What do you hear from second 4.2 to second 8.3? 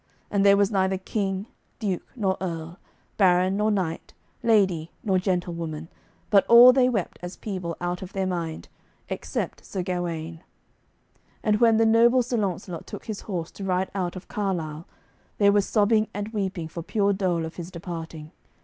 lady nor gentlewoman, but all they wept as people out of their